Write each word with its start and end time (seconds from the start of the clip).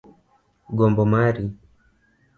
Gombo 0.77 1.03
mari. 1.11 1.45